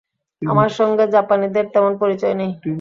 [0.41, 2.51] আমার সঙ্গে জাপানীদের তেমন পরিচয় নেই।